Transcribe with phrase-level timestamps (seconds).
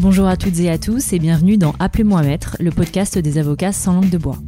[0.00, 3.70] Bonjour à toutes et à tous et bienvenue dans Appelez-moi Maître, le podcast des avocats
[3.70, 4.38] sans langue de bois.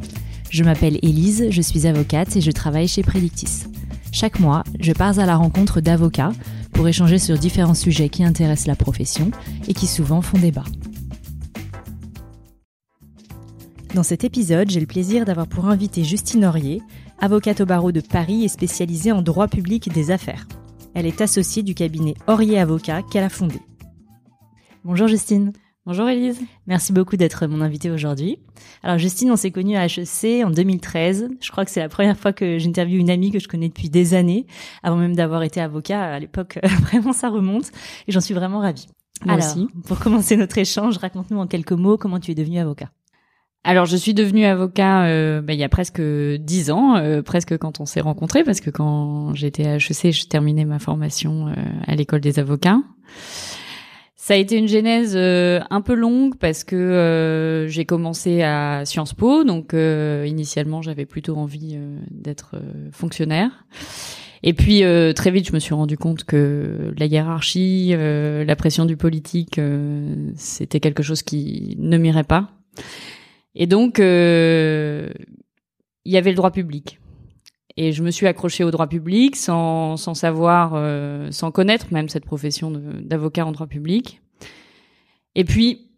[0.49, 3.65] Je m'appelle Élise, je suis avocate et je travaille chez Predictis.
[4.11, 6.31] Chaque mois, je pars à la rencontre d'avocats
[6.71, 9.29] pour échanger sur différents sujets qui intéressent la profession
[9.67, 10.65] et qui souvent font débat.
[13.93, 16.81] Dans cet épisode, j'ai le plaisir d'avoir pour invité Justine Aurier,
[17.19, 20.47] avocate au barreau de Paris et spécialisée en droit public des affaires.
[20.95, 23.59] Elle est associée du cabinet Aurier Avocat qu'elle a fondé.
[24.85, 25.53] Bonjour Justine.
[25.85, 26.41] Bonjour Elise.
[26.67, 28.39] Merci beaucoup d'être mon invitée aujourd'hui.
[28.83, 31.29] Alors Justine, on s'est connue à HEC en 2013.
[31.39, 33.89] Je crois que c'est la première fois que j'interviewe une amie que je connais depuis
[33.89, 34.45] des années,
[34.81, 36.03] avant même d'avoir été avocat.
[36.03, 37.71] À l'époque, vraiment ça remonte
[38.07, 38.87] et j'en suis vraiment ravie.
[39.25, 39.69] Moi Alors, aussi.
[39.85, 42.89] pour commencer notre échange, raconte-nous en quelques mots comment tu es devenue avocat.
[43.63, 47.57] Alors je suis devenue avocat euh, bah, il y a presque dix ans, euh, presque
[47.57, 51.53] quand on s'est rencontrés, parce que quand j'étais à HEC, je terminais ma formation euh,
[51.87, 52.81] à l'école des avocats.
[54.23, 58.85] Ça a été une genèse euh, un peu longue parce que euh, j'ai commencé à
[58.85, 63.65] Sciences Po, donc euh, initialement j'avais plutôt envie euh, d'être euh, fonctionnaire.
[64.41, 68.85] Et puis euh, très vite, je me suis rendu compte que la hiérarchie, la pression
[68.85, 69.59] du politique,
[70.37, 72.49] c'était quelque chose qui ne m'irait pas.
[73.55, 75.11] Et donc, il
[76.05, 76.97] y avait le droit public.
[77.75, 82.07] Et je me suis accrochée au droit public sans, sans savoir, euh, sans connaître même
[82.07, 84.21] cette profession d'avocat en droit public.
[85.35, 85.89] Et puis,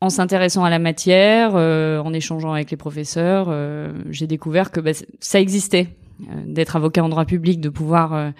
[0.00, 4.80] en s'intéressant à la matière, euh, en échangeant avec les professeurs, euh, j'ai découvert que
[4.80, 5.88] bah, ça existait
[6.20, 8.30] euh, d'être avocat en droit public, de pouvoir euh,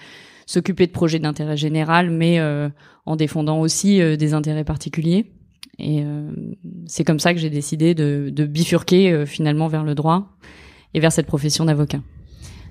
[0.46, 2.68] s'occuper de projets d'intérêt général, mais euh,
[3.04, 5.32] en défendant aussi des intérêts particuliers.
[5.78, 6.02] Et
[6.86, 10.28] c'est comme ça que j'ai décidé de, de bifurquer finalement vers le droit
[10.94, 12.00] et vers cette profession d'avocat.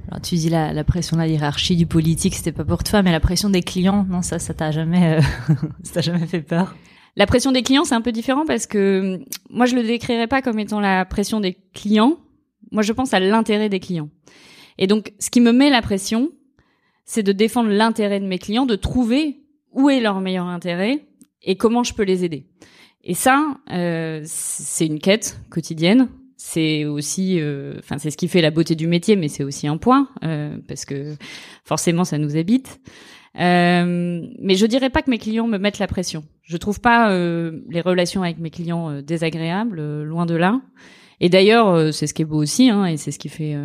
[0.07, 3.01] Alors tu dis la, la pression de la hiérarchie du politique, c'était pas pour toi,
[3.01, 5.21] mais la pression des clients, non ça, ça t'a jamais, euh,
[5.83, 6.75] ça t'a jamais fait peur?
[7.17, 10.27] La pression des clients, c'est un peu différent parce que hum, moi, je le décrirais
[10.27, 12.17] pas comme étant la pression des clients.
[12.71, 14.09] Moi, je pense à l'intérêt des clients.
[14.77, 16.31] Et donc, ce qui me met la pression,
[17.05, 19.39] c'est de défendre l'intérêt de mes clients, de trouver
[19.71, 21.05] où est leur meilleur intérêt
[21.41, 22.47] et comment je peux les aider.
[23.03, 26.09] Et ça, euh, c'est une quête quotidienne.
[26.37, 29.67] C'est aussi, euh, enfin, c'est ce qui fait la beauté du métier, mais c'est aussi
[29.67, 31.15] un point euh, parce que
[31.63, 32.79] forcément, ça nous habite.
[33.39, 36.23] Euh, mais je dirais pas que mes clients me mettent la pression.
[36.43, 40.61] Je trouve pas euh, les relations avec mes clients euh, désagréables, loin de là.
[41.21, 43.55] Et d'ailleurs, c'est ce qui est beau aussi, hein, et c'est ce qui fait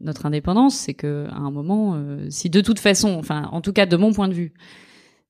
[0.00, 1.96] notre indépendance, c'est que à un moment,
[2.28, 4.52] si de toute façon, enfin, en tout cas de mon point de vue,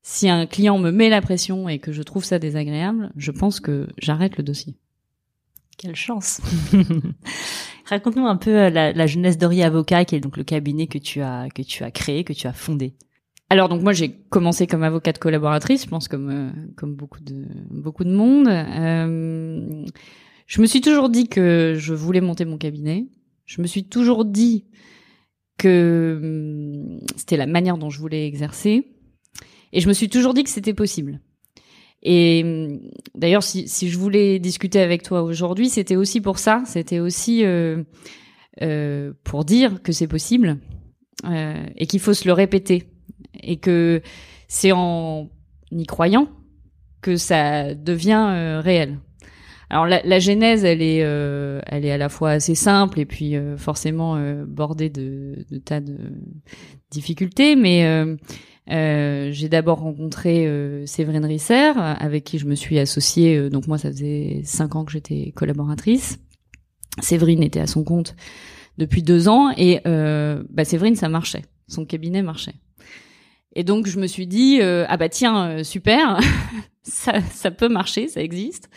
[0.00, 3.60] si un client me met la pression et que je trouve ça désagréable, je pense
[3.60, 4.76] que j'arrête le dossier.
[5.78, 6.40] Quelle chance
[7.86, 10.98] Raconte-nous un peu euh, la, la jeunesse d'Ori Avocat, qui est donc le cabinet que
[10.98, 12.94] tu as que tu as créé, que tu as fondé.
[13.48, 17.46] Alors donc moi j'ai commencé comme avocate collaboratrice, je pense comme euh, comme beaucoup de
[17.70, 18.48] beaucoup de monde.
[18.48, 19.86] Euh,
[20.48, 23.06] je me suis toujours dit que je voulais monter mon cabinet.
[23.46, 24.66] Je me suis toujours dit
[25.58, 28.88] que hum, c'était la manière dont je voulais exercer,
[29.72, 31.20] et je me suis toujours dit que c'était possible.
[32.02, 32.80] Et hum,
[33.14, 36.62] d'ailleurs, si, si je voulais discuter avec toi aujourd'hui, c'était aussi pour ça.
[36.66, 37.82] C'était aussi euh,
[38.62, 40.58] euh, pour dire que c'est possible
[41.26, 42.84] euh, et qu'il faut se le répéter
[43.40, 44.02] et que
[44.46, 45.28] c'est en
[45.70, 46.28] y croyant
[47.02, 48.98] que ça devient euh, réel.
[49.70, 53.04] Alors la, la genèse, elle est, euh, elle est à la fois assez simple et
[53.04, 55.98] puis euh, forcément euh, bordée de, de tas de
[56.90, 57.84] difficultés, mais
[58.70, 63.36] euh, j'ai d'abord rencontré euh, Séverine Risser, avec qui je me suis associée.
[63.36, 66.18] euh, donc moi, ça faisait cinq ans que j'étais collaboratrice.
[67.00, 68.14] Séverine était à son compte
[68.76, 71.44] depuis deux ans et euh, bah, Séverine, ça marchait.
[71.68, 72.54] Son cabinet marchait.
[73.54, 76.20] Et donc je me suis dit euh, ah bah tiens super
[76.82, 78.68] ça ça peut marcher ça existe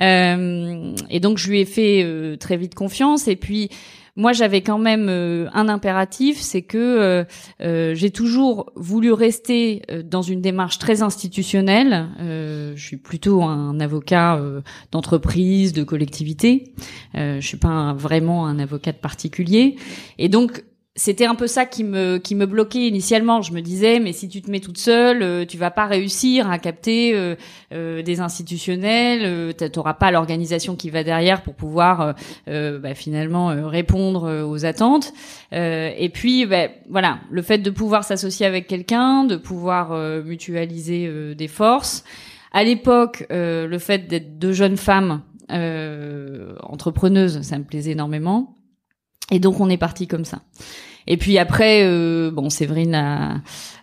[0.00, 3.28] et donc je lui ai fait euh, très vite confiance.
[3.28, 3.68] Et puis
[4.16, 7.24] moi j'avais quand même euh, un impératif c'est que euh,
[7.60, 12.08] euh, j'ai toujours voulu rester euh, dans une démarche très institutionnelle.
[12.20, 14.60] Euh, je suis plutôt un avocat euh,
[14.92, 16.74] d'entreprise de collectivité.
[17.14, 19.76] Euh, je suis pas vraiment un avocat de particulier.
[20.18, 20.64] Et donc
[20.98, 23.40] c'était un peu ça qui me qui me bloquait initialement.
[23.40, 26.50] Je me disais mais si tu te mets toute seule, euh, tu vas pas réussir
[26.50, 27.36] à capter euh,
[27.72, 32.12] euh, des institutionnels, euh, t'a- t'auras pas l'organisation qui va derrière pour pouvoir euh,
[32.48, 35.12] euh, bah, finalement répondre aux attentes.
[35.52, 39.92] Et puis bah, voilà, le fait de pouvoir s'associer avec quelqu'un, de pouvoir
[40.24, 42.04] mutualiser des forces.
[42.52, 45.22] À l'époque, le fait d'être deux jeunes femmes
[46.62, 48.56] entrepreneuses, ça me plaisait énormément.
[49.30, 50.40] Et donc on est parti comme ça.
[51.10, 53.40] Et puis après, euh, bon, Séverine a,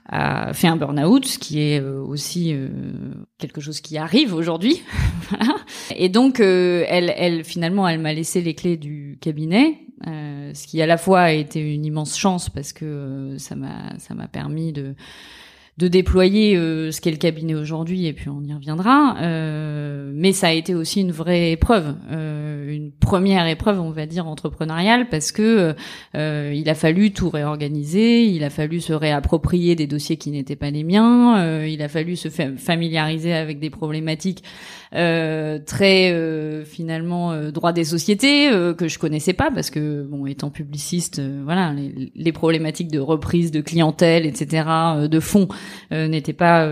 [0.07, 2.69] a fait un burn-out, ce qui est euh, aussi euh,
[3.39, 4.83] quelque chose qui arrive aujourd'hui.
[5.95, 10.85] Et donc, elle, elle, finalement, elle m'a laissé les clés du cabinet, ce qui à
[10.85, 14.93] la fois a été une immense chance parce que ça m'a, ça m'a permis de
[15.77, 19.17] de déployer euh, ce qu'est le cabinet aujourd'hui et puis on y reviendra.
[19.21, 24.05] Euh, mais ça a été aussi une vraie épreuve, euh, une première épreuve, on va
[24.05, 25.75] dire entrepreneuriale, parce que
[26.13, 30.71] il a fallu tout réorganiser, il a fallu se réapproprier des dossiers qui n'étaient pas
[30.71, 34.43] les miens, il a fallu se familiariser avec des problématiques
[34.91, 41.73] très finalement droit des sociétés que je connaissais pas parce que bon étant publiciste voilà
[41.73, 44.63] les, les, problématiques de reprise de clientèle etc
[45.09, 45.49] de fonds
[45.91, 46.67] n'étaient pas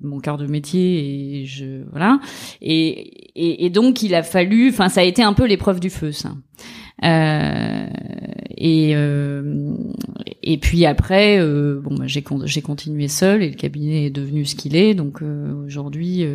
[0.00, 2.20] mon cœur de métier et je voilà
[2.60, 5.90] et, et, et donc il a fallu enfin ça a été un peu l'épreuve du
[5.90, 6.30] feu ça
[7.04, 7.86] euh,
[8.56, 9.74] et euh,
[10.42, 14.44] et puis après, euh, bon, bah, j'ai j'ai continué seul et le cabinet est devenu
[14.44, 14.94] ce qu'il est.
[14.94, 15.20] Donc
[15.66, 16.26] aujourd'hui,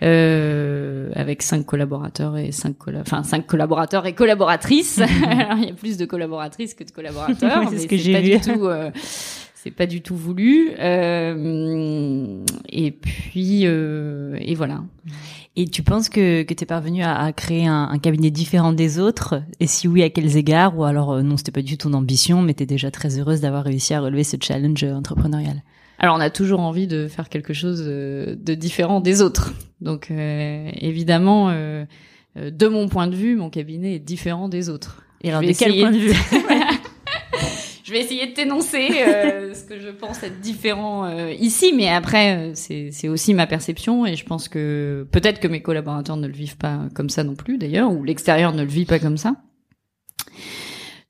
[0.00, 5.00] avec cinq collaborateurs et cinq enfin cinq collaborateurs et collaboratrices.
[5.58, 7.68] il y a plus de collaboratrices que de collaborateurs.
[7.70, 8.40] c'est ce que j'ai vu.
[8.40, 8.68] tout,
[9.62, 10.70] c'est pas du tout voulu.
[10.78, 12.38] Euh,
[12.68, 14.82] et puis, euh, et voilà.
[15.54, 18.72] Et tu penses que, que tu es parvenu à, à créer un, un, cabinet différent
[18.72, 19.42] des autres?
[19.60, 20.78] Et si oui, à quels égards?
[20.78, 23.18] Ou alors, euh, non, c'était pas du tout ton ambition, mais tu es déjà très
[23.18, 25.62] heureuse d'avoir réussi à relever ce challenge entrepreneurial?
[26.02, 29.54] Alors on a toujours envie de faire quelque chose euh, de différent des autres.
[29.80, 31.84] Donc euh, évidemment, euh,
[32.36, 35.04] de mon point de vue, mon cabinet est différent des autres.
[35.22, 36.12] Et alors de quel point de vue?
[37.92, 41.88] je vais essayer de t'énoncer euh, ce que je pense être différent euh, ici, mais
[41.88, 46.26] après euh, c'est aussi ma perception et je pense que peut-être que mes collaborateurs ne
[46.26, 49.18] le vivent pas comme ça non plus d'ailleurs, ou l'extérieur ne le vit pas comme
[49.18, 49.36] ça.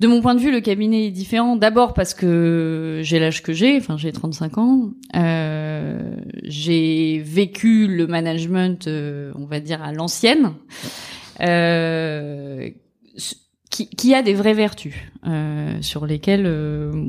[0.00, 1.54] De mon point de vue, le cabinet est différent.
[1.54, 4.90] D'abord parce que j'ai l'âge que j'ai, enfin j'ai 35 ans.
[6.42, 10.54] J'ai vécu le management, on va dire à l'ancienne.
[13.86, 14.94] Qui, a des vraies vertus
[15.26, 17.06] euh, sur lesquelles euh,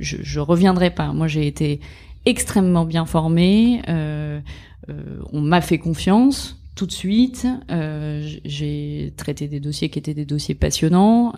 [0.00, 1.12] je, je reviendrai pas.
[1.12, 1.80] Moi, j'ai été
[2.24, 3.82] extrêmement bien formée.
[3.88, 4.40] Euh,
[4.88, 7.46] euh on m'a fait confiance tout de suite.
[7.70, 11.32] Euh, j'ai traité des dossiers qui étaient des dossiers passionnants.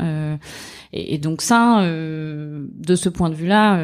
[0.93, 3.81] Et, et, donc ça, de ce point de vue-là,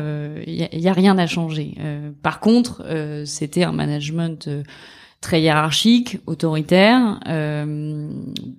[0.47, 1.75] il y a, y, a, rien à changer.
[2.23, 2.85] par contre,
[3.27, 4.49] c'était un management
[5.21, 7.19] très hiérarchique, autoritaire,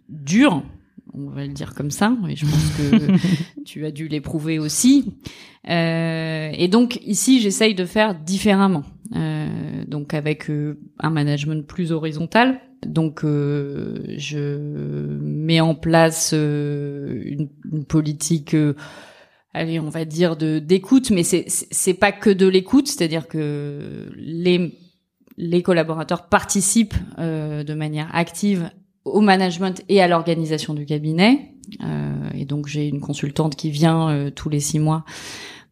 [0.10, 0.64] dur
[1.14, 5.14] on va le dire comme ça, et je pense que tu as dû l'éprouver aussi.
[5.70, 8.84] Euh, et donc ici, j'essaye de faire différemment,
[9.16, 12.60] euh, donc avec euh, un management plus horizontal.
[12.86, 14.58] Donc je
[15.22, 18.56] mets en place une, une, politique,
[19.54, 24.12] allez, on va dire de d'écoute, mais c'est c'est pas que de l'écoute, c'est-à-dire que
[24.16, 24.80] les
[25.38, 28.72] les collaborateurs participent de manière active
[29.06, 31.54] au management et à l'organisation du cabinet.
[31.84, 35.06] Euh, et donc j'ai une consultante qui vient euh, tous les six mois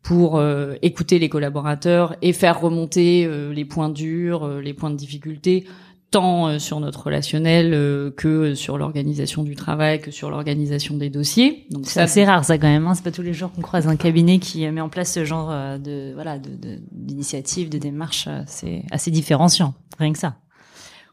[0.01, 4.95] pour euh, écouter les collaborateurs et faire remonter euh, les points durs, les points de
[4.95, 5.65] difficulté,
[6.09, 11.67] tant sur notre relationnel que sur l'organisation du travail, que sur l'organisation des dossiers.
[11.69, 12.87] Donc c'est assez rare ça quand même.
[12.87, 15.23] Hein c'est pas tous les jours qu'on croise un cabinet qui met en place ce
[15.23, 18.27] genre de voilà de d'initiative, de, de démarche.
[18.47, 20.37] C'est assez différenciant, rien que ça.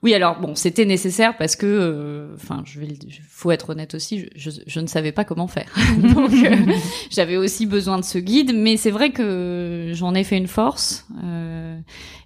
[0.06, 2.86] Oui, alors bon, c'était nécessaire parce que, euh, enfin, je vais,
[3.29, 5.75] faut être honnête aussi, je, je, ne savais pas comment faire.
[6.01, 6.72] Donc, euh,
[7.10, 11.08] j'avais aussi besoin de ce guide, mais c'est vrai que j'en ai fait une force.
[11.25, 11.77] Euh,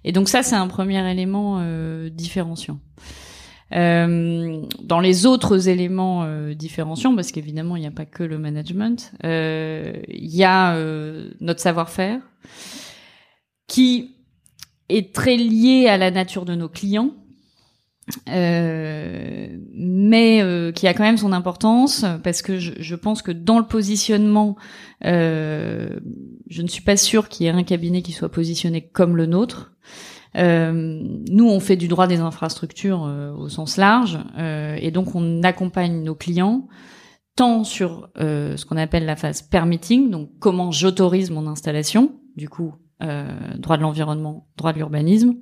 [0.03, 1.59] et donc ça, c'est un premier élément
[2.11, 2.77] différenciant.
[3.71, 10.35] dans les autres éléments différenciants, parce qu'évidemment, il n'y a pas que le management, il
[10.35, 10.77] y a
[11.39, 12.19] notre savoir-faire
[13.65, 14.17] qui
[14.87, 17.15] est très lié à la nature de nos clients
[18.29, 23.31] euh, mais euh, qui a quand même son importance parce que je, je pense que
[23.31, 24.55] dans le positionnement,
[25.05, 25.99] euh,
[26.49, 29.25] je ne suis pas sûre qu'il y ait un cabinet qui soit positionné comme le
[29.25, 29.73] nôtre.
[30.37, 30.71] Euh,
[31.29, 36.03] nous, on fait du droit des infrastructures euh, au sens large, et donc on accompagne
[36.03, 36.67] nos clients
[37.35, 42.73] tant sur ce qu'on appelle la phase permitting, donc comment j'autorise mon installation, du coup
[43.57, 45.37] droit de l'environnement, droit de l'urbanisme,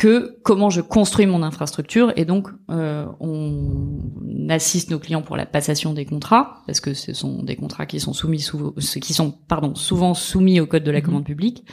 [0.00, 5.44] que comment je construis mon infrastructure et donc euh, on assiste nos clients pour la
[5.44, 9.30] passation des contrats parce que ce sont des contrats qui sont soumis sous, qui sont
[9.30, 11.04] pardon souvent soumis au code de la mhm.
[11.04, 11.66] commande publique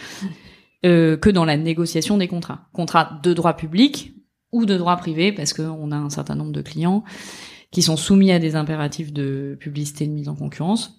[0.86, 4.13] euh, que dans la négociation des contrats contrats de droit public
[4.51, 7.05] ou de droit privé parce qu'on a un certain nombre de clients
[7.72, 10.98] qui sont soumis à des impératifs de publicité de mise en concurrence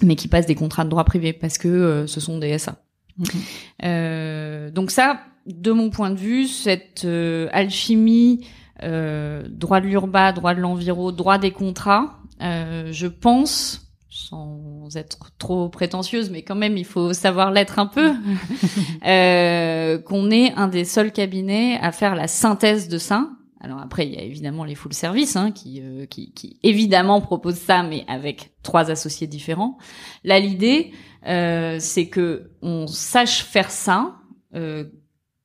[0.00, 2.82] mais qui passent des contrats de droit privé parce que ce sont des SA.
[3.18, 4.70] Mhm.
[4.70, 7.06] donc ça, de mon point de vue, cette
[7.52, 8.46] alchimie
[8.80, 13.86] droit de l'urba, droit de l'environ, droit des contrats, je pense
[14.16, 18.12] sans être trop prétentieuse, mais quand même, il faut savoir l'être un peu,
[19.06, 23.28] euh, qu'on est un des seuls cabinets à faire la synthèse de ça.
[23.60, 27.20] Alors après, il y a évidemment les full service hein, qui, euh, qui, qui, évidemment
[27.20, 29.76] proposent ça, mais avec trois associés différents.
[30.24, 30.92] Là, l'idée,
[31.26, 34.16] euh, c'est que on sache faire ça,
[34.54, 34.84] euh,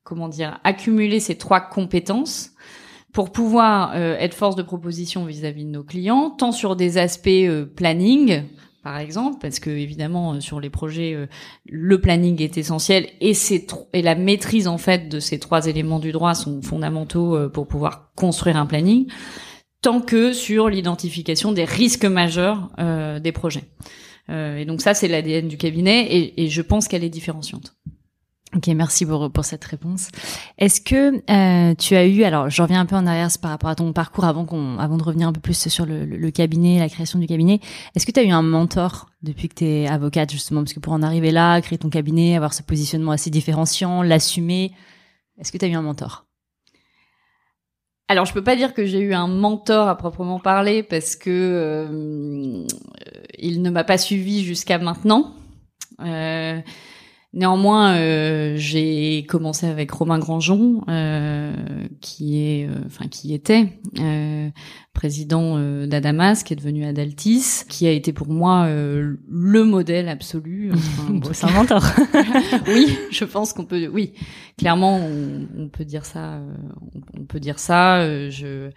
[0.04, 2.52] comment dire, accumuler ces trois compétences
[3.14, 7.28] pour pouvoir euh, être force de proposition vis-à-vis de nos clients, tant sur des aspects
[7.28, 8.44] euh, planning,
[8.84, 11.28] par exemple, parce que évidemment euh, sur les projets,
[11.66, 16.00] le planning est essentiel et c'est et la maîtrise en fait de ces trois éléments
[16.00, 19.08] du droit sont fondamentaux pour pouvoir construire un planning,
[19.82, 22.72] tant que sur l'identification des risques majeurs
[23.22, 23.66] des projets.
[24.30, 27.76] et donc ça c'est l'ADN du cabinet et, et je pense qu'elle est différenciante.
[28.54, 30.10] Ok, merci pour, pour cette réponse.
[30.58, 33.70] Est-ce que euh, tu as eu, alors je reviens un peu en arrière par rapport
[33.70, 36.78] à ton parcours avant qu'on, avant de revenir un peu plus sur le, le, cabinet,
[36.80, 37.62] la création du cabinet.
[37.96, 40.82] Est-ce que tu as eu un mentor depuis que tu es avocate justement, parce que
[40.82, 44.74] pour en arriver là, créer ton cabinet, avoir ce positionnement assez différenciant, l'assumer,
[45.40, 46.26] est-ce que tu as eu un mentor?
[48.10, 51.30] Alors je peux pas dire que j'ai eu un mentor à proprement parler parce que
[51.30, 52.68] euh,
[53.40, 55.34] il ne m'a pas suivi jusqu'à maintenant.
[56.02, 56.60] Euh,
[57.34, 61.54] Néanmoins, euh, j'ai commencé avec Romain Grandjean, euh,
[62.02, 63.80] qui est, euh, enfin qui était
[64.94, 65.58] président
[65.88, 70.72] d'Adamas, qui est devenu Adaltis, qui a été pour moi le modèle absolu.
[71.32, 71.82] C'est un mentor.
[72.68, 74.12] oui, je pense qu'on peut, oui,
[74.58, 75.00] clairement,
[75.58, 76.42] on, peut dire ça.
[77.18, 78.30] on, peut dire ça.
[78.30, 78.72] je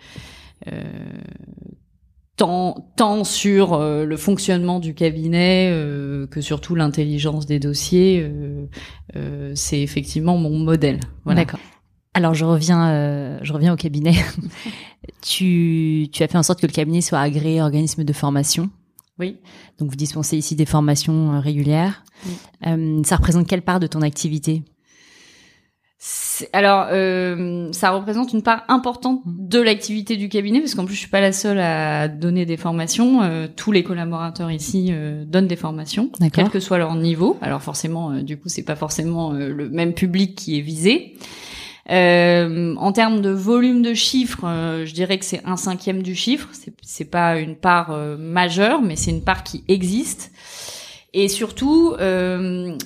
[2.37, 8.29] tant, tant sur euh, le fonctionnement du cabinet euh, que surtout l'intelligence des dossiers.
[9.15, 11.01] Euh, c'est effectivement mon modèle.
[11.25, 11.43] Voilà.
[11.43, 11.61] D'accord.
[12.15, 14.15] Alors je reviens, je reviens au cabinet.
[15.21, 18.71] tu, tu as fait en sorte que le cabinet soit agréé organisme de formation.
[19.19, 19.39] Oui.
[19.79, 22.05] Donc vous dispensez ici des formations régulières.
[22.63, 24.63] ça représente quelle part de ton activité?
[26.53, 31.01] Alors, euh, ça représente une part importante de l'activité du cabinet, parce qu'en plus, je
[31.01, 33.23] suis pas la seule à donner des formations.
[33.23, 37.39] Euh, tous les collaborateurs ici euh, donnent des formations, quel que soit leur niveau.
[37.41, 41.15] Alors forcément, du coup, c'est pas forcément le même public qui est visé.
[41.89, 44.45] en termes de volume de chiffres,
[44.85, 46.49] je dirais que c'est un cinquième du chiffre.
[46.83, 50.33] C'est pas une part majeure, mais c'est une part qui existe.
[51.13, 51.95] Et surtout,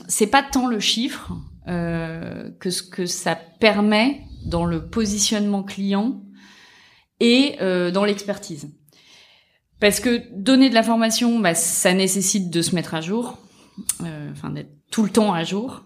[0.09, 1.33] c'est pas tant le chiffre
[1.69, 6.23] euh, que ce que ça permet dans le positionnement client
[7.21, 8.71] et euh, dans l'expertise.
[9.81, 13.39] Parce que donner de la formation, bah, ça nécessite de se mettre à jour,
[14.03, 15.85] euh, enfin d'être tout le temps à jour.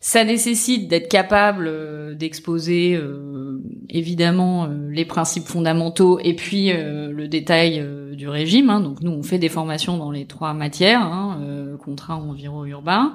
[0.00, 7.86] Ça nécessite d'être capable euh, d'exposer euh, évidemment les principes fondamentaux et puis le détail
[8.14, 8.70] du régime.
[8.70, 8.80] Hein.
[8.80, 13.14] Donc nous, on fait des formations dans les trois matières, hein, contrat, environ, urbain.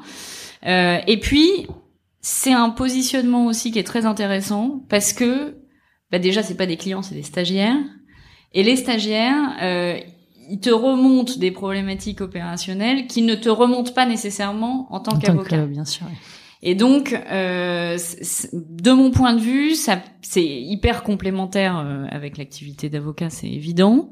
[0.68, 1.68] Euh, et puis,
[2.22, 5.58] c'est un positionnement aussi qui est très intéressant parce que
[6.12, 7.78] bah déjà, c'est pas des clients, c'est des stagiaires.
[8.54, 9.98] Et les stagiaires, euh,
[10.50, 15.66] ils te remontent des problématiques opérationnelles qui ne te remontent pas nécessairement en tant qu'avocat.
[15.66, 16.06] Bien sûr.
[16.64, 17.98] Et donc, euh,
[18.54, 24.10] de mon point de vue, c'est hyper complémentaire euh, avec l'activité d'avocat, c'est évident.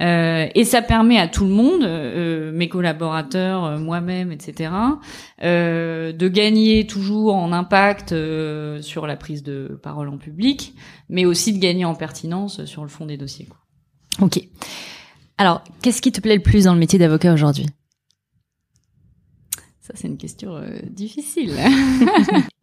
[0.00, 4.70] Euh, et ça permet à tout le monde, euh, mes collaborateurs, euh, moi-même, etc.,
[5.42, 8.14] de gagner toujours en impact
[8.80, 10.74] sur la prise de parole en public,
[11.08, 13.46] mais aussi de gagner en pertinence sur le fond des dossiers.
[13.46, 13.58] Quoi.
[14.20, 14.40] Ok.
[15.38, 17.66] Alors, qu'est-ce qui te plaît le plus dans le métier d'avocat aujourd'hui?
[19.90, 21.52] Ça, c'est une question difficile.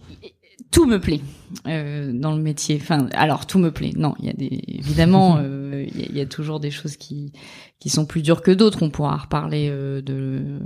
[0.72, 1.22] tout me plaît
[1.67, 2.77] euh, dans le métier.
[2.81, 3.91] Enfin, alors tout me plaît.
[3.96, 7.31] Non, il y a des évidemment, euh, il y, a toujours des choses qui
[7.79, 8.84] qui sont plus dures que d'autres.
[8.84, 10.60] On pourra reparler euh, de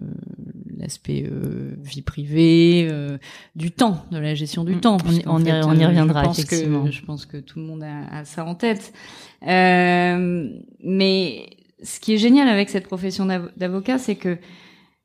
[0.77, 3.17] l'aspect euh, vie privée, euh,
[3.55, 4.81] du temps, de la gestion du mm.
[4.81, 4.97] temps.
[5.05, 6.85] On, y, on, y, reviendra je pense effectivement.
[6.85, 8.93] Que, je pense que tout le monde a, a ça en tête.
[9.41, 11.49] mais
[11.83, 13.25] ce qui est génial avec cette profession
[13.57, 14.37] d'avocat, c'est que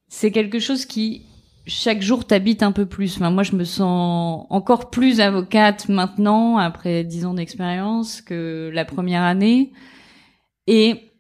[0.09, 1.23] c'est quelque chose qui
[1.67, 3.21] chaque jour t'habites un peu plus.
[3.21, 9.23] Moi, je me sens encore plus avocate maintenant, après dix ans d'expérience, que la première
[9.23, 9.73] année.
[10.67, 11.13] Et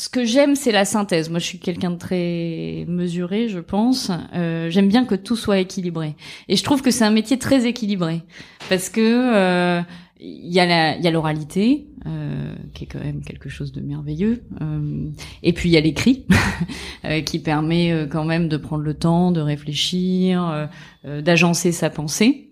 [0.00, 1.28] ce que j'aime, c'est la synthèse.
[1.28, 4.10] Moi, je suis quelqu'un de très mesuré, je pense.
[4.34, 6.16] Euh, j'aime bien que tout soit équilibré.
[6.48, 8.22] Et je trouve que c'est un métier très équilibré
[8.68, 9.82] parce que euh,
[10.20, 13.80] il y a il y a l'oralité euh, qui est quand même quelque chose de
[13.80, 14.42] merveilleux.
[14.60, 15.10] Euh,
[15.42, 16.26] et puis il y a l'écrit
[17.04, 20.68] euh, qui permet quand même de prendre le temps, de réfléchir,
[21.04, 22.50] d'agencer sa pensée.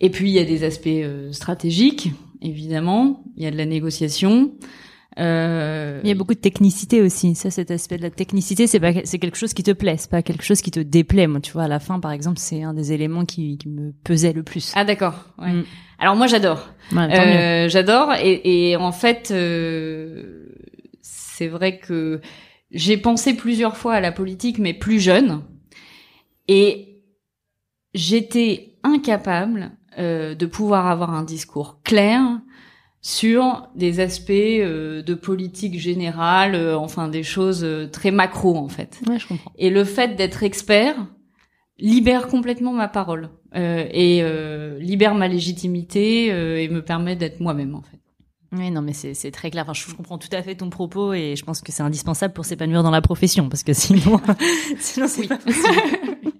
[0.00, 0.88] Et puis il y a des aspects
[1.30, 3.22] stratégiques, évidemment.
[3.36, 4.52] Il y a de la négociation.
[5.18, 6.00] Euh...
[6.02, 7.34] Il y a beaucoup de technicité aussi.
[7.34, 10.10] Ça, cet aspect de la technicité, c'est pas, c'est quelque chose qui te plaît, c'est
[10.10, 11.26] pas quelque chose qui te déplaît.
[11.26, 13.92] Moi, tu vois, à la fin, par exemple, c'est un des éléments qui, qui me
[14.04, 14.72] pesait le plus.
[14.74, 15.14] Ah, d'accord.
[15.38, 15.52] Ouais.
[15.52, 15.64] Mm.
[15.98, 16.70] Alors moi, j'adore.
[16.92, 18.12] euh, j'adore.
[18.14, 20.46] Et, et, en fait, euh,
[21.02, 22.20] c'est vrai que
[22.70, 25.42] j'ai pensé plusieurs fois à la politique, mais plus jeune,
[26.48, 27.02] et
[27.94, 32.22] j'étais incapable euh, de pouvoir avoir un discours clair
[33.02, 38.68] sur des aspects euh, de politique générale, euh, enfin des choses euh, très macro en
[38.68, 39.00] fait.
[39.08, 39.50] Ouais, je comprends.
[39.58, 40.94] Et le fait d'être expert
[41.78, 44.22] libère complètement ma parole et
[44.78, 47.98] libère ma légitimité et me permet d'être moi-même en fait.
[48.52, 49.64] Oui, non, mais c'est très clair.
[49.64, 52.44] Enfin, je, comprends tout à fait ton propos et je pense que c'est indispensable pour
[52.44, 54.20] s'épanouir dans la profession parce que sinon,
[54.78, 55.66] sinon c'est pas possible.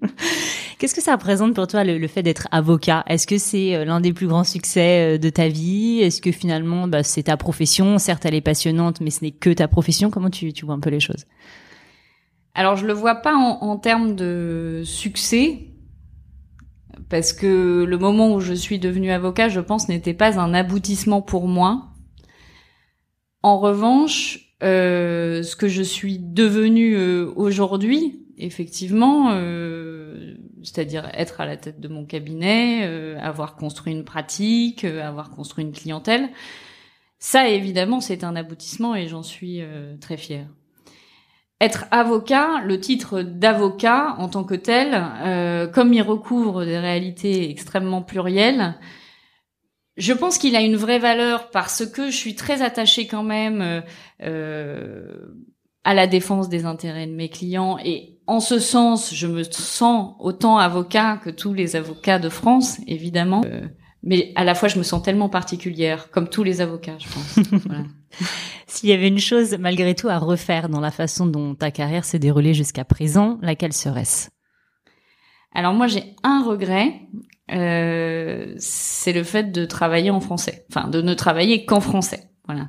[0.83, 3.05] Qu'est-ce que ça représente pour toi le, fait d'être avocat?
[3.07, 6.01] Est-ce que c'est euh, l'un des plus grands succès euh, de ta vie?
[6.01, 7.99] Est-ce que finalement, bah, c'est ta profession?
[7.99, 10.11] Certes, elle est passionnante, mais ce n'est que ta profession.
[10.11, 11.25] Comment tu, vois un peu les choses?
[12.57, 15.69] Alors, je le vois pas en, termes de succès,
[17.09, 21.23] parce que le moment où je suis devenue avocat, je pense, n'était pas un aboutissement
[21.23, 21.91] pour moi.
[23.45, 26.97] En revanche, euh, ce que je suis devenue
[27.37, 29.31] aujourd'hui, effectivement,
[30.65, 35.31] c'est-à-dire être à la tête de mon cabinet, euh, avoir construit une pratique, euh, avoir
[35.31, 36.31] construit une clientèle.
[37.19, 40.47] Ça, évidemment, c'est un aboutissement et j'en suis euh, très fière.
[41.61, 48.03] Être avocat, le titre d'avocat en tant que tel, comme il recouvre des réalités extrêmement
[48.03, 48.75] plurielles,
[49.97, 53.85] je pense qu'il a une vraie valeur parce que je suis très attachée quand même
[54.19, 60.15] à la défense des intérêts de mes clients et en ce sens, je me sens
[60.19, 63.43] autant avocat que tous les avocats de France, évidemment.
[63.45, 63.63] Euh,
[64.03, 67.63] mais à la fois, je me sens tellement particulière, comme tous les avocats, je pense.
[67.67, 67.85] voilà.
[68.67, 72.05] S'il y avait une chose, malgré tout, à refaire dans la façon dont ta carrière
[72.05, 74.29] s'est déroulée jusqu'à présent, laquelle serait-ce?
[75.55, 77.03] Alors moi, j'ai un regret,
[77.53, 82.31] euh, c'est le fait de travailler en français, enfin de ne travailler qu'en français.
[82.47, 82.69] Voilà.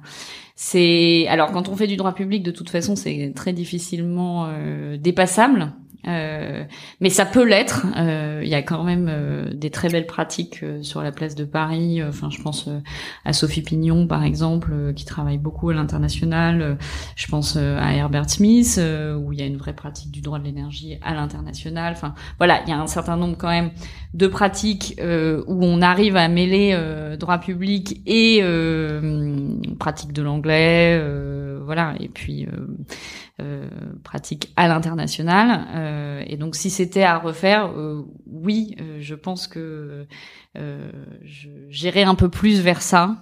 [0.56, 4.98] C'est alors quand on fait du droit public, de toute façon, c'est très difficilement euh,
[4.98, 5.74] dépassable.
[6.08, 6.64] Euh,
[7.00, 7.86] mais ça peut l'être.
[7.98, 11.36] Euh, il y a quand même euh, des très belles pratiques euh, sur la place
[11.36, 12.04] de Paris.
[12.04, 12.70] Enfin, je pense
[13.26, 16.78] à Sophie Pignon, par exemple, qui travaille beaucoup à l'international.
[17.16, 18.80] je pense à Herbert Smith,
[19.18, 21.94] où il y a une vraie pratique du droit de l'énergie à l'international.
[21.94, 23.72] Enfin, voilà, il y a un certain nombre quand même
[24.14, 26.78] de pratiques où on arrive à mêler
[27.20, 28.44] droit public et
[29.80, 31.02] pratique de l'anglais.
[31.64, 32.48] Voilà, et puis
[33.42, 33.68] euh,
[34.04, 35.66] pratique à l'international.
[35.74, 40.06] Euh, et donc, si c'était à refaire, euh, oui, je pense que
[41.70, 43.16] j'irai un peu plus vers ça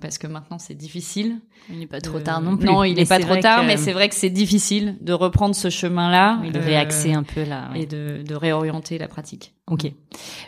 [0.00, 1.40] parce que maintenant c'est difficile.
[1.70, 2.66] Il n'est pas trop tard non plus.
[2.66, 5.70] Non, il n'est pas trop tard, mais c'est vrai que c'est difficile de reprendre ce
[5.70, 9.54] chemin-là, de réaxer un peu là, et de, de réorienter la pratique.
[9.66, 9.90] Ok,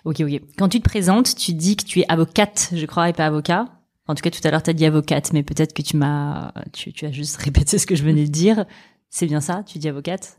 [0.05, 0.41] ok, ok.
[0.59, 3.65] Quand tu te présentes, tu dis que tu es avocate, je crois, et pas avocat.
[4.09, 6.53] En tout cas, tout à l'heure, tu as dit avocate, mais peut-être que tu m'as,
[6.73, 8.65] tu, tu, as juste répété ce que je venais de dire.
[9.11, 10.39] C'est bien ça Tu dis avocate?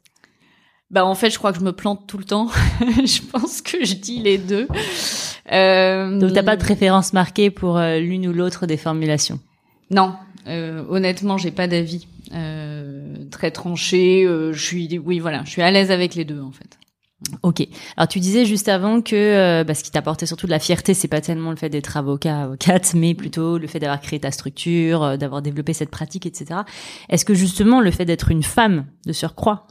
[0.90, 2.48] Bah en fait, je crois que je me plante tout le temps.
[2.82, 4.68] je pense que je dis les deux.
[5.52, 6.18] Euh...
[6.18, 9.40] Donc t'as pas de préférence marquée pour euh, l'une ou l'autre des formulations?
[9.92, 10.16] Non,
[10.48, 14.26] euh, honnêtement, j'ai pas d'avis euh, très tranché.
[14.26, 16.78] Euh, je suis, oui, voilà, je suis à l'aise avec les deux en fait.
[17.42, 17.68] Ok.
[17.96, 20.94] Alors tu disais juste avant que euh, bah, ce qui t'apportait surtout de la fierté,
[20.94, 24.30] c'est pas tellement le fait d'être avocat, avocate, mais plutôt le fait d'avoir créé ta
[24.30, 26.62] structure, euh, d'avoir développé cette pratique, etc.
[27.10, 29.66] Est-ce que justement le fait d'être une femme de surcroît,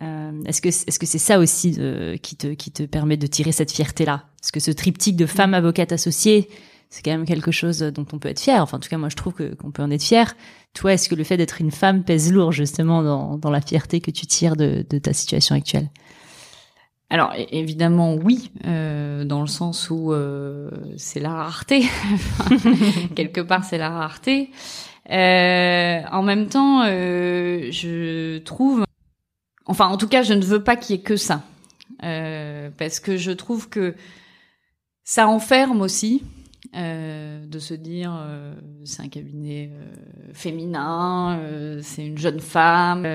[0.00, 1.78] euh, est-ce que est-ce que c'est ça aussi
[2.22, 5.26] qui te qui te permet de tirer cette fierté là Est-ce que ce triptyque de
[5.26, 6.48] femme avocate associée,
[6.88, 8.62] c'est quand même quelque chose dont on peut être fier.
[8.62, 10.34] Enfin, en tout cas, moi, je trouve que qu'on peut en être fier.
[10.72, 14.00] Toi, est-ce que le fait d'être une femme pèse lourd justement dans, dans la fierté
[14.00, 15.90] que tu tires de, de ta situation actuelle?
[17.10, 21.86] Alors évidemment oui, euh, dans le sens où euh, c'est la rareté.
[23.16, 24.50] Quelque part c'est la rareté.
[25.10, 28.84] Euh, en même temps, je trouve,
[29.64, 31.44] enfin en tout cas je ne veux pas qu'il y ait que ça,
[32.00, 33.94] parce que je trouve que
[35.02, 36.22] ça enferme aussi.
[36.76, 38.52] Euh, de se dire euh,
[38.84, 41.40] c'est un cabinet euh, féminin,
[41.82, 43.06] c'est une jeune femme.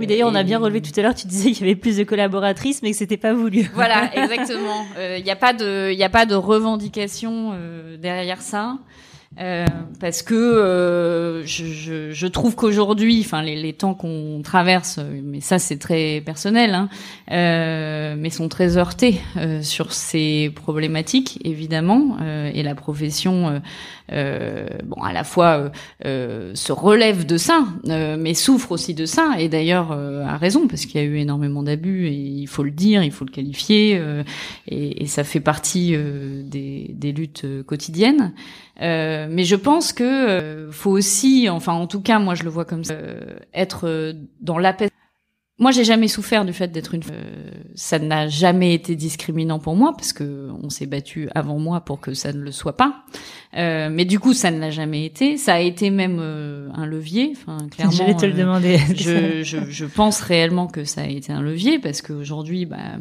[0.00, 1.14] oui, d'ailleurs, on a bien relevé tout à l'heure.
[1.14, 3.70] Tu disais qu'il y avait plus de collaboratrices, mais que c'était pas voulu.
[3.74, 4.84] Voilà, exactement.
[4.98, 7.54] Il n'y a pas de, il a pas de revendication
[8.00, 8.78] derrière ça.
[9.38, 9.66] Euh,
[10.00, 15.40] parce que euh, je, je, je, trouve qu'aujourd'hui, enfin les, les, temps qu'on traverse, mais
[15.40, 16.88] ça c'est très personnel, hein,
[17.32, 23.60] euh, mais sont très heurtés euh, sur ces problématiques évidemment, euh, et la profession,
[24.08, 25.70] bon à la fois
[26.02, 31.00] se relève de ça, mais souffre aussi de ça, et d'ailleurs a raison parce qu'il
[31.00, 34.00] y a eu énormément d'abus et il faut le dire, il faut le qualifier,
[34.68, 38.32] et, et, ça fait partie des, des luttes quotidiennes.
[38.82, 42.50] Euh, mais je pense que euh, faut aussi, enfin en tout cas moi je le
[42.50, 44.90] vois comme ça, euh, être dans la paix.
[45.58, 47.02] Moi j'ai jamais souffert du fait d'être une.
[47.74, 51.98] ça n'a jamais été discriminant pour moi parce que on s'est battu avant moi pour
[51.98, 53.04] que ça ne le soit pas.
[53.54, 55.38] mais du coup ça ne l'a jamais été.
[55.38, 57.32] Ça a été même un levier.
[57.32, 57.92] Enfin clairement.
[57.92, 58.78] J'allais te le demander.
[58.94, 62.98] je, je, je pense réellement que ça a été un levier parce qu'aujourd'hui bah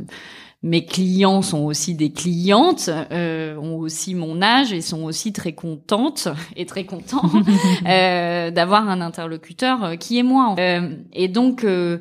[0.66, 5.54] mes clients sont aussi des clientes, euh, ont aussi mon âge et sont aussi très
[5.54, 7.30] contentes et très contents
[7.88, 10.56] euh, d'avoir un interlocuteur euh, qui est moi.
[10.58, 12.00] Euh, et donc, euh,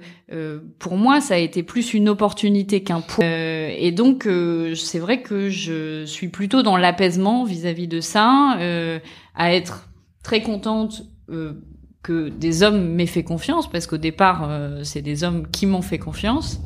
[0.79, 3.27] pour moi, ça a été plus une opportunité qu'un poids.
[3.27, 4.27] et donc,
[4.74, 8.57] c'est vrai que je suis plutôt dans l'apaisement vis-à-vis de ça,
[9.37, 9.90] à être
[10.24, 11.05] très contente
[12.03, 14.50] que des hommes m'aient fait confiance, parce qu'au départ,
[14.83, 16.61] c'est des hommes qui m'ont fait confiance.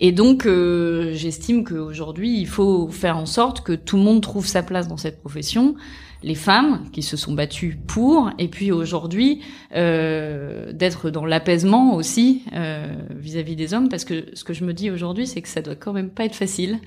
[0.00, 4.46] Et donc, euh, j'estime qu'aujourd'hui, il faut faire en sorte que tout le monde trouve
[4.46, 5.74] sa place dans cette profession.
[6.22, 9.42] Les femmes qui se sont battues pour, et puis aujourd'hui,
[9.74, 14.72] euh, d'être dans l'apaisement aussi euh, vis-à-vis des hommes, parce que ce que je me
[14.72, 16.78] dis aujourd'hui, c'est que ça doit quand même pas être facile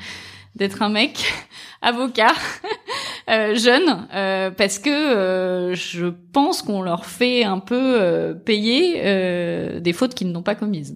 [0.56, 1.26] d'être un mec
[1.82, 2.34] avocat
[3.30, 9.94] euh, jeune, euh, parce que euh, je pense qu'on leur fait un peu payer des
[9.94, 10.96] fautes qu'ils n'ont pas commises.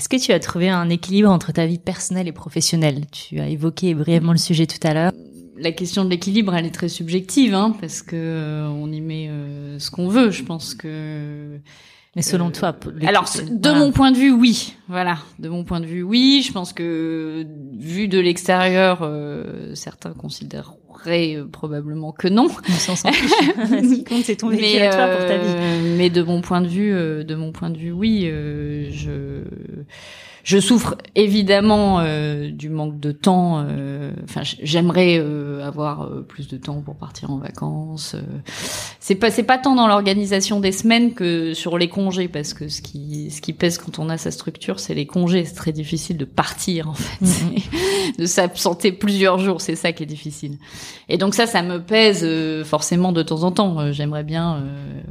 [0.00, 3.04] Est-ce que tu as trouvé un équilibre entre ta vie personnelle et professionnelle?
[3.12, 5.12] Tu as évoqué brièvement le sujet tout à l'heure.
[5.58, 9.28] La question de l'équilibre, elle est très subjective, hein, parce que euh, on y met
[9.28, 10.30] euh, ce qu'on veut.
[10.30, 11.58] Je pense que.
[12.16, 14.74] Mais selon euh, toi, alors de mon point de vue, oui.
[14.88, 16.44] Voilà, de mon point de vue, oui.
[16.44, 17.46] Je pense que
[17.78, 19.08] vu de l'extérieur,
[19.74, 20.74] certains considèrent
[21.06, 22.48] euh, probablement que non.
[22.48, 25.48] Ce qui compte, c'est ton vécu à toi pour ta vie.
[25.48, 28.26] Euh, mais de mon point de vue, euh, de mon point de vue, oui,
[28.90, 29.42] je
[30.50, 33.64] je souffre évidemment euh, du manque de temps.
[33.64, 38.16] Euh, enfin, j'aimerais euh, avoir plus de temps pour partir en vacances.
[38.98, 42.66] c'est pas c'est pas tant dans l'organisation des semaines que sur les congés, parce que
[42.68, 45.44] ce qui ce qui pèse quand on a sa structure, c'est les congés.
[45.44, 48.18] C'est très difficile de partir en fait, mm-hmm.
[48.18, 49.60] de s'absenter plusieurs jours.
[49.60, 50.58] C'est ça qui est difficile.
[51.08, 52.26] Et donc ça, ça me pèse
[52.64, 53.92] forcément de temps en temps.
[53.92, 54.64] J'aimerais bien,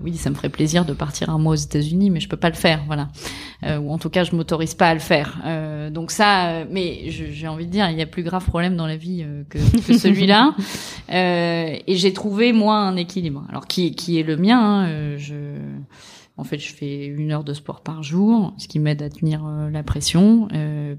[0.04, 2.50] oui, ça me ferait plaisir de partir un mois aux États-Unis, mais je peux pas
[2.50, 3.08] le faire, voilà.
[3.80, 5.29] ou en tout cas, je m'autorise pas à le faire.
[5.46, 8.76] Euh, donc ça, euh, mais j'ai envie de dire, il y a plus grave problème
[8.76, 10.56] dans la vie euh, que, que celui-là.
[11.10, 13.46] et j'ai trouvé moi un équilibre.
[13.50, 15.36] Alors qui, qui est le mien hein, Je,
[16.38, 19.44] en fait, je fais une heure de sport par jour, ce qui m'aide à tenir
[19.72, 20.48] la pression.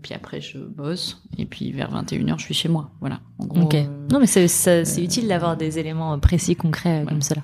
[0.03, 1.23] puis après, je bosse.
[1.39, 2.91] Et puis vers 21h, je suis chez moi.
[3.01, 3.21] Voilà.
[3.39, 3.69] En gros,
[4.13, 7.43] non, mais c'est utile d'avoir des éléments précis, concrets comme cela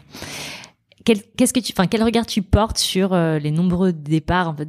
[1.14, 4.68] qu'est-ce que tu, enfin, quel regard tu portes sur euh, les nombreux départs, en fait,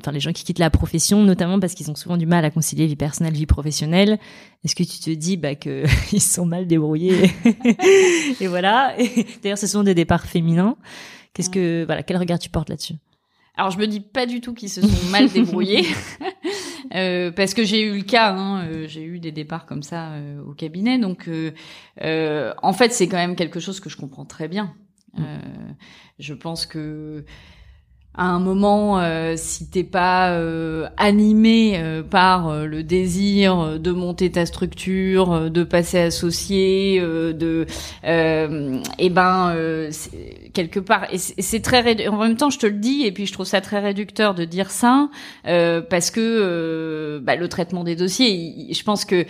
[0.00, 2.50] enfin, les gens qui quittent la profession, notamment parce qu'ils ont souvent du mal à
[2.50, 4.18] concilier vie personnelle, vie professionnelle.
[4.64, 7.30] Est-ce que tu te dis, bah, que ils sont mal débrouillés
[8.40, 8.94] et voilà.
[9.42, 10.76] D'ailleurs, ce sont des départs féminins.
[11.34, 12.94] Qu'est-ce que, voilà, quel regard tu portes là-dessus?
[13.58, 15.84] Alors je me dis pas du tout qu'ils se sont mal débrouillés,
[16.94, 20.12] euh, parce que j'ai eu le cas, hein, euh, j'ai eu des départs comme ça
[20.12, 21.28] euh, au cabinet, donc
[22.00, 24.76] en fait c'est quand même quelque chose que je comprends très bien.
[25.18, 25.72] Euh,
[26.18, 27.24] je pense que
[28.18, 34.32] à un moment, euh, si t'es pas euh, animé euh, par le désir de monter
[34.32, 37.64] ta structure, de passer associé, de,
[38.02, 39.54] eh ben
[40.52, 43.32] quelque part, et c'est très en même temps, je te le dis, et puis je
[43.32, 45.08] trouve ça très réducteur de dire ça
[45.44, 49.26] parce que bah, le traitement des dossiers, je pense que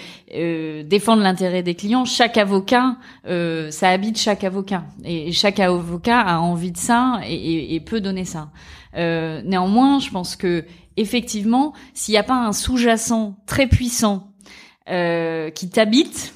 [0.83, 2.97] défendre l'intérêt des clients, chaque avocat,
[3.27, 8.25] ça habite chaque avocat, et chaque avocat a envie de ça et, et peut donner
[8.25, 8.49] ça.
[8.97, 10.65] Euh, néanmoins, je pense que
[10.97, 14.33] effectivement, s'il n'y a pas un sous-jacent très puissant
[14.89, 16.35] euh, qui t'habite,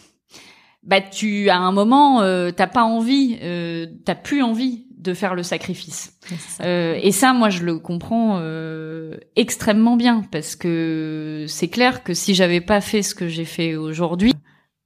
[0.83, 5.35] bah tu à un moment euh, t'as pas envie, euh, t'as plus envie de faire
[5.35, 6.17] le sacrifice.
[6.61, 12.15] Euh, et ça, moi, je le comprends euh, extrêmement bien parce que c'est clair que
[12.15, 14.33] si j'avais pas fait ce que j'ai fait aujourd'hui,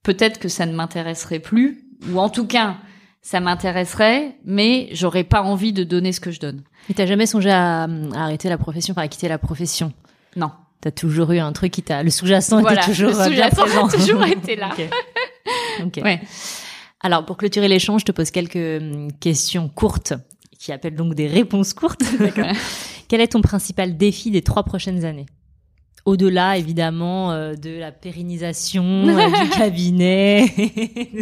[0.03, 2.77] peut-être que ça ne m'intéresserait plus ou en tout cas,
[3.27, 6.63] ça m'intéresserait, mais j'aurais pas envie de donner ce que je donne.
[6.89, 9.93] Et t'as jamais songé à, à arrêter la profession, enfin à quitter la profession?
[10.37, 10.53] Non.
[10.81, 14.25] T'as toujours eu un truc qui t'a, le sous-jacent était toujours le euh, sous-jacent toujours
[14.27, 14.71] été là.
[14.71, 14.89] Ok.
[15.87, 16.01] Ok.
[16.05, 16.21] Ouais.
[17.01, 20.13] Alors pour clôturer l'échange, je te pose quelques hum, questions courtes
[20.57, 22.05] qui appellent donc des réponses courtes.
[23.09, 25.27] Quel est ton principal défi des trois prochaines années?
[26.05, 30.47] Au-delà évidemment euh, de la pérennisation euh, du cabinet,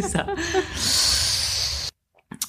[0.01, 0.27] ça.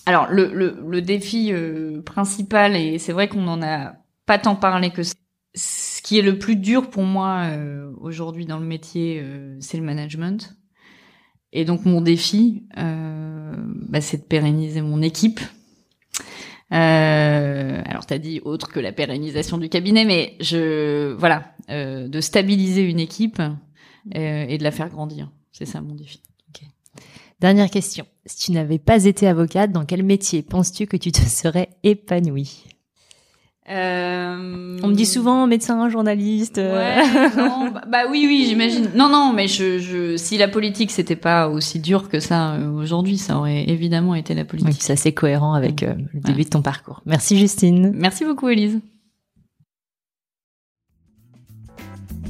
[0.07, 4.55] Alors le, le, le défi euh, principal, et c'est vrai qu'on n'en a pas tant
[4.55, 9.21] parlé que ce qui est le plus dur pour moi euh, aujourd'hui dans le métier,
[9.21, 10.57] euh, c'est le management.
[11.53, 15.41] Et donc mon défi, euh, bah, c'est de pérenniser mon équipe.
[16.73, 22.21] Euh, alors t'as dit autre que la pérennisation du cabinet, mais je voilà, euh, de
[22.21, 23.43] stabiliser une équipe
[24.13, 25.33] et de la faire grandir.
[25.51, 26.21] C'est ça mon défi.
[27.41, 28.07] Dernière question.
[28.27, 32.65] Si tu n'avais pas été avocate, dans quel métier penses-tu que tu te serais épanouie
[33.71, 36.59] Euh, On me dit souvent médecin, journaliste.
[36.59, 38.91] euh, Ouais, non, bah, bah oui, oui, j'imagine.
[38.95, 42.71] Non, non, mais je, je, si la politique c'était pas aussi dur que ça euh,
[42.71, 44.83] aujourd'hui, ça aurait évidemment été la Oui, politique.
[44.83, 47.03] c'est assez cohérent avec euh, le début de ton parcours.
[47.07, 47.93] Merci Justine.
[47.95, 48.81] Merci beaucoup, Elise.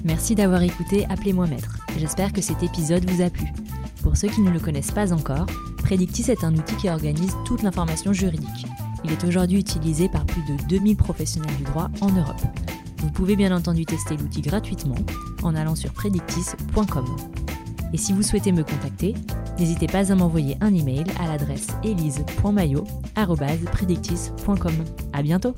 [0.06, 1.78] Merci d'avoir écouté Appelez-moi maître.
[1.98, 3.46] J'espère que cet épisode vous a plu.
[4.04, 5.46] Pour ceux qui ne le connaissent pas encore,
[5.78, 8.68] Predictis est un outil qui organise toute l'information juridique.
[9.04, 12.40] Il est aujourd'hui utilisé par plus de 2000 professionnels du droit en Europe.
[12.98, 14.94] Vous pouvez bien entendu tester l'outil gratuitement
[15.42, 17.04] en allant sur predictis.com.
[17.92, 19.14] Et si vous souhaitez me contacter,
[19.58, 24.74] n'hésitez pas à m'envoyer un email à l'adresse elise.maillot@predictis.com.
[25.12, 25.56] À bientôt.